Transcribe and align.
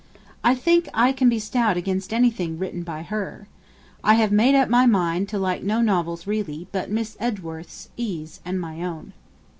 I 0.43 0.55
think 0.55 0.89
I 0.95 1.11
can 1.11 1.29
be 1.29 1.37
stout 1.37 1.77
against 1.77 2.11
anything 2.11 2.57
written 2.57 2.81
by 2.81 3.03
her. 3.03 3.47
I 4.03 4.15
have 4.15 4.31
made 4.31 4.55
up 4.55 4.67
my 4.67 4.87
mind 4.87 5.29
to 5.29 5.37
like 5.37 5.61
no 5.61 5.79
novels 5.79 6.25
really, 6.25 6.67
but 6.71 6.89
Miss 6.89 7.15
Edgeworth's, 7.19 7.89
E.'s, 7.97 8.39
and 8.43 8.59
my 8.59 8.81
own.' 8.83 9.13